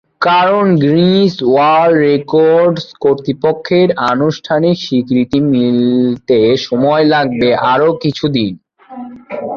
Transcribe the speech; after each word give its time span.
কারণ, 0.21 0.65
Guinness 0.75 1.35
World 1.43 1.97
Records 2.07 2.85
কর্তৃপক্ষের 2.99 3.87
আনুষ্ঠানিক 4.11 4.75
স্বীকৃতি 4.77 5.39
মিলতে 5.53 6.39
সময় 6.57 7.03
লাগবে 7.05 7.49
আরও 7.73 7.89
কিছুদিন। 8.03 8.51